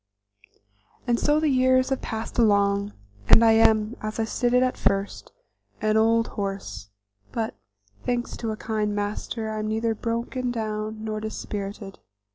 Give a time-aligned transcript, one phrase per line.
[1.05, 2.93] And so the years have passed along,
[3.29, 5.31] and I am, as I stated at first,
[5.79, 6.89] an old horse,
[7.31, 7.53] but,
[8.03, 11.99] thanks to a kind master, I am neither broken down nor dispirited.